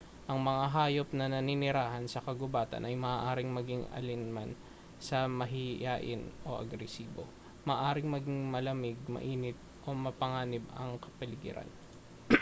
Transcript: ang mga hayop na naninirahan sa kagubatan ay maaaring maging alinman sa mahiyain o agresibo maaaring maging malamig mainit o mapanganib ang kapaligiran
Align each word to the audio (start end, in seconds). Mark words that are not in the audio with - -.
ang 0.29 0.39
mga 0.49 0.65
hayop 0.75 1.09
na 1.15 1.25
naninirahan 1.35 2.05
sa 2.09 2.23
kagubatan 2.27 2.83
ay 2.89 2.95
maaaring 3.05 3.51
maging 3.59 3.83
alinman 3.97 4.51
sa 5.07 5.17
mahiyain 5.39 6.21
o 6.47 6.57
agresibo 6.63 7.23
maaaring 7.69 8.09
maging 8.15 8.39
malamig 8.53 8.97
mainit 9.15 9.57
o 9.87 9.93
mapanganib 10.05 10.65
ang 10.73 10.89
kapaligiran 11.05 11.69